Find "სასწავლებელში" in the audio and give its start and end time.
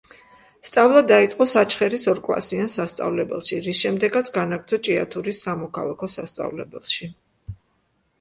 2.75-3.59, 6.15-7.11